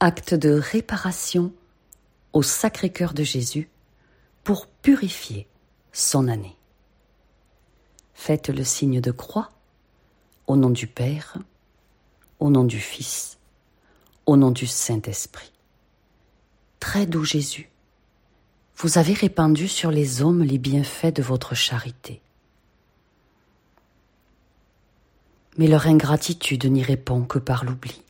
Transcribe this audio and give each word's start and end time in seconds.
acte 0.00 0.34
de 0.34 0.50
réparation 0.50 1.52
au 2.32 2.42
Sacré-Cœur 2.42 3.14
de 3.14 3.24
Jésus 3.24 3.68
pour 4.44 4.68
purifier 4.68 5.48
son 5.92 6.28
année. 6.28 6.56
Faites 8.14 8.48
le 8.48 8.62
signe 8.62 9.00
de 9.00 9.10
croix 9.10 9.50
au 10.46 10.56
nom 10.56 10.70
du 10.70 10.86
Père, 10.86 11.38
au 12.38 12.48
nom 12.48 12.64
du 12.64 12.78
Fils, 12.78 13.38
au 14.26 14.36
nom 14.36 14.52
du 14.52 14.66
Saint-Esprit. 14.66 15.52
Très 16.78 17.06
doux 17.06 17.24
Jésus, 17.24 17.68
vous 18.76 18.98
avez 18.98 19.14
répandu 19.14 19.66
sur 19.66 19.90
les 19.90 20.22
hommes 20.22 20.44
les 20.44 20.58
bienfaits 20.58 21.14
de 21.16 21.22
votre 21.22 21.56
charité. 21.56 22.22
Mais 25.56 25.66
leur 25.66 25.88
ingratitude 25.88 26.66
n'y 26.66 26.84
répond 26.84 27.24
que 27.24 27.40
par 27.40 27.64
l'oubli. 27.64 28.00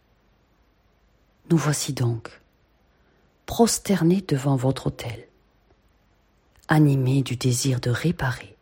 Nous 1.50 1.56
voici 1.56 1.94
donc, 1.94 2.42
prosternés 3.46 4.20
devant 4.20 4.56
votre 4.56 4.88
autel, 4.88 5.26
animés 6.68 7.22
du 7.22 7.36
désir 7.36 7.80
de 7.80 7.88
réparer, 7.88 8.56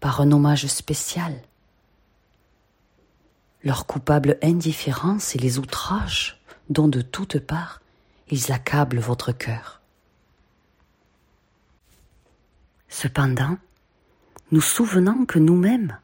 par 0.00 0.20
un 0.20 0.32
hommage 0.32 0.66
spécial, 0.66 1.40
leur 3.62 3.86
coupable 3.86 4.38
indifférence 4.42 5.34
et 5.34 5.38
les 5.38 5.58
outrages 5.58 6.42
dont 6.68 6.88
de 6.88 7.00
toutes 7.00 7.38
parts 7.38 7.80
ils 8.30 8.52
accablent 8.52 9.00
votre 9.00 9.32
cœur. 9.32 9.80
Cependant, 12.88 13.56
nous 14.52 14.60
souvenant 14.60 15.24
que 15.24 15.38
nous-mêmes, 15.38 15.98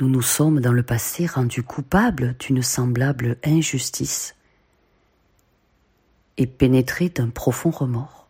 nous 0.00 0.08
nous 0.08 0.22
sommes 0.22 0.60
dans 0.60 0.72
le 0.72 0.82
passé 0.82 1.26
rendus 1.26 1.62
coupables 1.62 2.36
d'une 2.38 2.62
semblable 2.62 3.36
injustice, 3.44 4.34
et 6.40 6.46
pénétrés 6.46 7.10
d'un 7.10 7.28
profond 7.28 7.70
remords, 7.70 8.26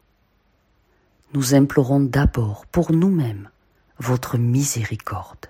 nous 1.33 1.55
implorons 1.55 2.01
d'abord 2.01 2.67
pour 2.67 2.91
nous-mêmes 2.91 3.49
votre 4.01 4.37
miséricorde. 4.37 5.47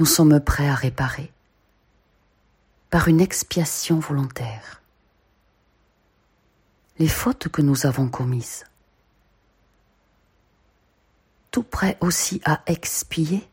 Nous 0.00 0.04
sommes 0.04 0.40
prêts 0.40 0.68
à 0.68 0.74
réparer 0.74 1.30
par 2.90 3.06
une 3.06 3.20
expiation 3.20 4.00
volontaire 4.00 4.82
les 6.98 7.08
fautes 7.08 7.48
que 7.48 7.62
nous 7.62 7.86
avons 7.86 8.08
commises, 8.08 8.64
tout 11.52 11.62
prêt 11.62 11.96
aussi 12.00 12.42
à 12.44 12.62
expier 12.66 13.48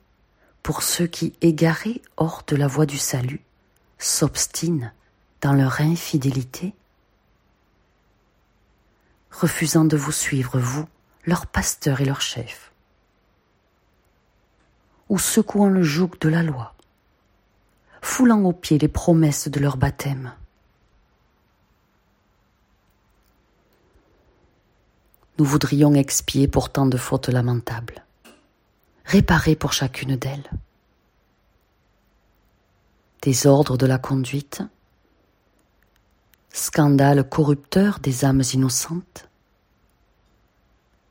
pour 0.63 0.81
ceux 0.81 1.07
qui, 1.07 1.33
égarés 1.41 2.01
hors 2.17 2.43
de 2.47 2.55
la 2.55 2.67
voie 2.67 2.85
du 2.85 2.97
salut, 2.97 3.46
s'obstinent 3.97 4.91
dans 5.41 5.53
leur 5.53 5.81
infidélité, 5.81 6.73
refusant 9.31 9.85
de 9.85 9.97
vous 9.97 10.11
suivre, 10.11 10.59
vous, 10.59 10.87
leur 11.25 11.45
pasteur 11.45 12.01
et 12.01 12.05
leur 12.05 12.21
chef, 12.21 12.71
ou 15.09 15.19
secouant 15.19 15.69
le 15.69 15.83
joug 15.83 16.11
de 16.19 16.29
la 16.29 16.43
loi, 16.43 16.73
foulant 18.01 18.43
aux 18.43 18.53
pieds 18.53 18.77
les 18.77 18.87
promesses 18.87 19.47
de 19.47 19.59
leur 19.59 19.77
baptême. 19.77 20.33
Nous 25.37 25.45
voudrions 25.45 25.93
expier 25.93 26.47
pour 26.47 26.71
tant 26.71 26.87
de 26.87 26.97
fautes 26.97 27.29
lamentables, 27.29 28.03
réparer 29.05 29.55
pour 29.55 29.73
chacune 29.73 30.15
d'elles 30.15 30.49
désordre 33.27 33.77
de 33.77 33.85
la 33.85 33.97
conduite, 33.97 34.63
scandale 36.49 37.27
corrupteur 37.27 37.99
des 37.99 38.23
âmes 38.23 38.43
innocentes, 38.53 39.27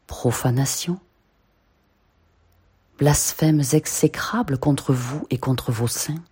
profanation, 0.07 0.99
blasphèmes 2.97 3.61
exécrables 3.75 4.57
contre 4.57 4.95
vous 4.95 5.27
et 5.29 5.37
contre 5.37 5.73
vos 5.73 5.89
saints, 5.89 6.25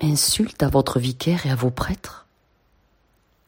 insultes 0.00 0.62
à 0.62 0.70
votre 0.70 0.98
vicaire 0.98 1.44
et 1.44 1.50
à 1.50 1.54
vos 1.54 1.70
prêtres, 1.70 2.28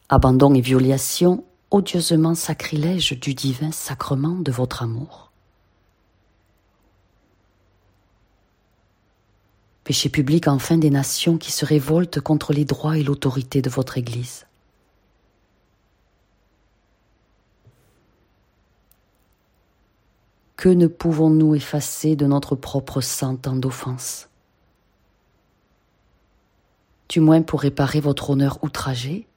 abandon 0.09 0.53
et 0.53 0.61
violation 0.61 1.43
odieusement 1.71 2.35
sacrilège 2.35 3.19
du 3.19 3.33
divin 3.33 3.71
sacrement 3.71 4.35
de 4.35 4.51
votre 4.51 4.83
amour, 4.83 5.30
péché 9.83 10.09
public 10.09 10.47
enfin 10.47 10.77
des 10.77 10.89
nations 10.89 11.37
qui 11.37 11.51
se 11.51 11.65
révoltent 11.65 12.19
contre 12.19 12.53
les 12.53 12.65
droits 12.65 12.97
et 12.97 13.03
l'autorité 13.03 13.61
de 13.61 13.69
votre 13.69 13.97
Église. 13.97 14.45
Que 20.55 20.69
ne 20.69 20.85
pouvons-nous 20.85 21.55
effacer 21.55 22.15
de 22.15 22.27
notre 22.27 22.55
propre 22.55 23.01
sang 23.01 23.35
tant 23.35 23.55
d'offenses 23.55 24.29
Du 27.09 27.19
moins 27.19 27.41
pour 27.41 27.61
réparer 27.61 27.99
votre 27.99 28.29
honneur 28.29 28.63
outragé, 28.63 29.27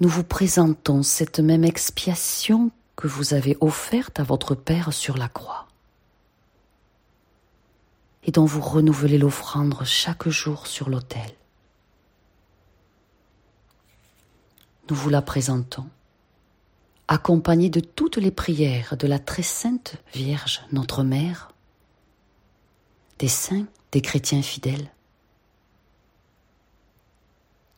nous 0.00 0.08
vous 0.08 0.24
présentons 0.24 1.02
cette 1.02 1.40
même 1.40 1.64
expiation 1.64 2.70
que 2.94 3.08
vous 3.08 3.32
avez 3.32 3.56
offerte 3.60 4.20
à 4.20 4.22
votre 4.22 4.54
Père 4.54 4.92
sur 4.92 5.16
la 5.16 5.28
croix 5.28 5.66
et 8.24 8.30
dont 8.30 8.44
vous 8.44 8.60
renouvelez 8.60 9.18
l'offrande 9.18 9.74
chaque 9.84 10.28
jour 10.28 10.66
sur 10.66 10.88
l'autel. 10.88 11.30
Nous 14.88 14.96
vous 14.96 15.10
la 15.10 15.22
présentons, 15.22 15.86
accompagnée 17.08 17.70
de 17.70 17.80
toutes 17.80 18.16
les 18.16 18.30
prières 18.30 18.96
de 18.96 19.06
la 19.06 19.18
très 19.18 19.42
sainte 19.42 19.96
Vierge, 20.12 20.62
notre 20.72 21.02
Mère, 21.02 21.52
des 23.18 23.28
saints, 23.28 23.66
des 23.92 24.00
chrétiens 24.00 24.42
fidèles. 24.42 24.90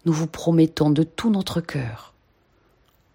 Nous 0.05 0.13
vous 0.13 0.27
promettons 0.27 0.91
de 0.91 1.03
tout 1.03 1.31
notre 1.31 1.61
cœur, 1.61 2.15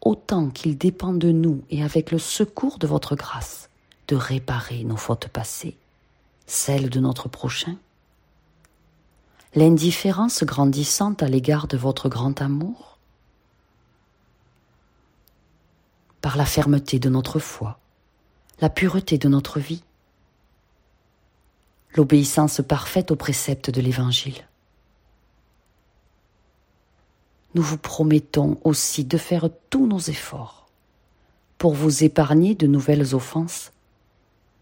autant 0.02 0.50
qu'il 0.50 0.78
dépend 0.78 1.14
de 1.14 1.31
nous 1.31 1.64
et 1.70 1.84
avec 1.84 2.12
le 2.12 2.20
secours 2.20 2.78
de 2.78 2.88
votre 2.88 3.16
grâce, 3.16 3.70
de 4.08 4.16
réparer 4.16 4.84
nos 4.84 4.97
fautes 4.97 5.30
passées 5.30 5.78
celle 6.52 6.90
de 6.90 7.00
notre 7.00 7.30
prochain? 7.30 7.78
L'indifférence 9.56 10.44
grandissante 10.44 11.24
à 11.24 11.28
l'égard 11.28 11.68
de 11.68 11.78
votre 11.78 12.10
grand 12.10 12.42
amour? 12.42 12.98
Par 16.20 16.36
la 16.36 16.46
fermeté 16.46 17.00
de 17.00 17.10
notre 17.10 17.40
foi, 17.40 17.80
la 18.60 18.70
pureté 18.70 19.18
de 19.18 19.30
notre 19.30 19.60
vie, 19.60 19.84
l'obéissance 21.96 22.62
parfaite 22.68 23.12
aux 23.12 23.16
préceptes 23.16 23.70
de 23.70 23.82
l'Évangile. 23.82 24.46
Nous 27.56 27.64
vous 27.64 27.78
promettons 27.78 28.60
aussi 28.64 29.06
de 29.06 29.18
faire 29.18 29.50
tous 29.70 29.88
nos 29.88 30.00
efforts 30.00 30.68
pour 31.58 31.74
vous 31.74 32.04
épargner 32.04 32.56
de 32.56 32.68
nouvelles 32.68 33.16
offenses 33.16 33.72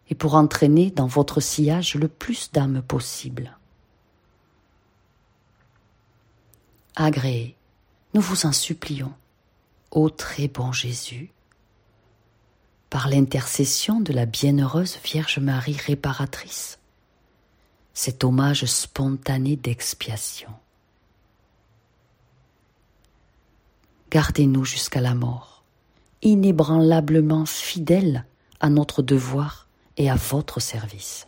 et 0.10 0.16
pour 0.16 0.34
entraîner 0.34 0.92
dans 0.92 1.08
votre 1.08 1.40
sillage 1.40 1.96
le 1.96 2.08
plus 2.08 2.52
d'âmes 2.52 2.82
possible. 2.82 3.56
Agréez, 6.96 7.56
nous 8.14 8.22
vous 8.22 8.46
en 8.46 8.52
supplions, 8.52 9.14
ô 9.92 10.10
très 10.10 10.48
bon 10.48 10.72
Jésus, 10.72 11.32
par 12.90 13.08
l'intercession 13.08 14.02
de 14.02 14.12
la 14.12 14.26
bienheureuse 14.26 14.98
Vierge 15.04 15.38
Marie 15.38 15.78
réparatrice, 15.78 16.80
cet 17.94 18.24
hommage 18.24 18.66
spontané 18.66 19.56
d'expiation. 19.56 20.50
Gardez-nous 24.10 24.66
jusqu'à 24.66 25.02
la 25.02 25.14
mort, 25.14 25.64
inébranlablement 26.24 27.46
fidèles 27.46 28.26
à 28.60 28.70
notre 28.70 29.04
devoir 29.04 29.69
et 30.00 30.10
à 30.10 30.16
votre 30.16 30.60
service. 30.60 31.28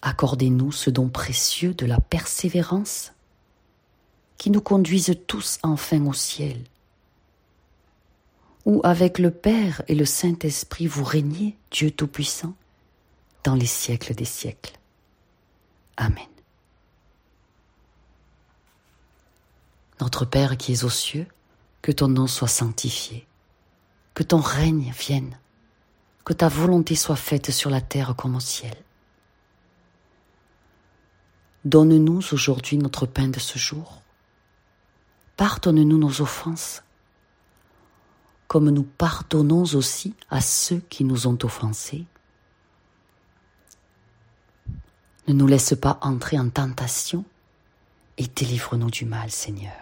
Accordez-nous 0.00 0.72
ce 0.72 0.90
don 0.90 1.08
précieux 1.08 1.74
de 1.74 1.86
la 1.86 2.00
persévérance 2.00 3.12
qui 4.38 4.50
nous 4.50 4.62
conduise 4.62 5.14
tous 5.28 5.60
enfin 5.62 6.04
au 6.06 6.12
ciel, 6.12 6.64
où 8.64 8.80
avec 8.82 9.20
le 9.20 9.30
Père 9.30 9.82
et 9.86 9.94
le 9.94 10.06
Saint-Esprit 10.06 10.88
vous 10.88 11.04
régnez, 11.04 11.56
Dieu 11.70 11.92
Tout-Puissant, 11.92 12.54
dans 13.44 13.54
les 13.54 13.66
siècles 13.66 14.14
des 14.14 14.24
siècles. 14.24 14.78
Amen. 15.96 16.26
Notre 20.00 20.24
Père 20.24 20.56
qui 20.56 20.72
es 20.72 20.82
aux 20.82 20.90
cieux, 20.90 21.26
que 21.82 21.92
ton 21.92 22.08
nom 22.08 22.26
soit 22.26 22.48
sanctifié 22.48 23.26
que 24.14 24.22
ton 24.22 24.40
règne 24.40 24.92
vienne, 24.98 25.38
que 26.24 26.32
ta 26.32 26.48
volonté 26.48 26.94
soit 26.94 27.16
faite 27.16 27.50
sur 27.50 27.70
la 27.70 27.80
terre 27.80 28.14
comme 28.16 28.36
au 28.36 28.40
ciel. 28.40 28.74
Donne-nous 31.64 32.32
aujourd'hui 32.32 32.76
notre 32.76 33.06
pain 33.06 33.28
de 33.28 33.38
ce 33.38 33.58
jour. 33.58 34.02
Pardonne-nous 35.36 35.98
nos 35.98 36.20
offenses, 36.20 36.82
comme 38.48 38.70
nous 38.70 38.82
pardonnons 38.82 39.64
aussi 39.74 40.14
à 40.28 40.40
ceux 40.40 40.80
qui 40.90 41.04
nous 41.04 41.26
ont 41.26 41.38
offensés. 41.42 42.04
Ne 45.28 45.34
nous 45.34 45.46
laisse 45.46 45.74
pas 45.80 45.98
entrer 46.02 46.38
en 46.38 46.50
tentation 46.50 47.24
et 48.18 48.26
délivre-nous 48.26 48.90
du 48.90 49.04
mal, 49.04 49.30
Seigneur. 49.30 49.81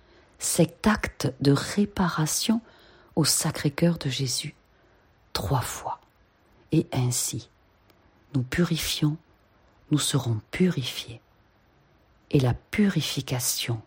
cet 0.41 0.87
acte 0.87 1.31
de 1.39 1.51
réparation 1.51 2.61
au 3.15 3.25
Sacré-Cœur 3.25 3.99
de 3.99 4.09
Jésus, 4.09 4.55
trois 5.33 5.61
fois. 5.61 6.01
Et 6.71 6.87
ainsi, 6.91 7.47
nous 8.33 8.41
purifions, 8.41 9.17
nous 9.91 9.99
serons 9.99 10.41
purifiés. 10.49 11.21
Et 12.31 12.39
la 12.39 12.55
purification 12.55 13.79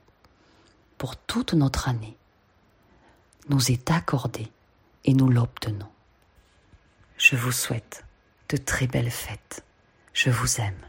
pour 0.97 1.17
toute 1.17 1.55
notre 1.55 1.89
année 1.89 2.17
nous 3.49 3.73
est 3.73 3.91
accordée 3.91 4.53
et 5.05 5.13
nous 5.13 5.29
l'obtenons. 5.29 5.91
Je 7.19 7.35
vous 7.35 7.53
souhaite 7.53 8.05
de 8.51 8.57
très 8.57 8.87
belles 8.87 9.11
fêtes. 9.11 9.65
Je 10.13 10.31
vous 10.31 10.61
aime. 10.61 10.87